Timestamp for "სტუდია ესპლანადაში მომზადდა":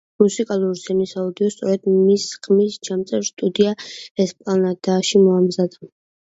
3.29-5.93